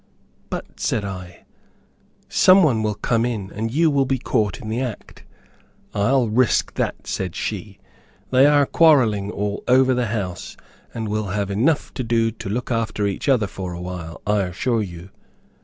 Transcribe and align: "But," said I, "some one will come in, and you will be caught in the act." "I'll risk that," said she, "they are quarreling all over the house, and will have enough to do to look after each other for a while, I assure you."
"But," 0.49 0.79
said 0.79 1.05
I, 1.05 1.45
"some 2.27 2.63
one 2.63 2.81
will 2.81 2.95
come 2.95 3.23
in, 3.23 3.51
and 3.53 3.69
you 3.71 3.91
will 3.91 4.07
be 4.07 4.17
caught 4.17 4.59
in 4.59 4.67
the 4.67 4.81
act." 4.81 5.23
"I'll 5.93 6.27
risk 6.27 6.73
that," 6.73 7.05
said 7.05 7.35
she, 7.35 7.77
"they 8.31 8.47
are 8.47 8.65
quarreling 8.65 9.29
all 9.29 9.63
over 9.67 9.93
the 9.93 10.07
house, 10.07 10.57
and 10.91 11.07
will 11.07 11.27
have 11.27 11.51
enough 11.51 11.93
to 11.93 12.03
do 12.03 12.31
to 12.31 12.49
look 12.49 12.71
after 12.71 13.05
each 13.05 13.29
other 13.29 13.45
for 13.45 13.73
a 13.73 13.79
while, 13.81 14.21
I 14.25 14.39
assure 14.41 14.81
you." 14.81 15.11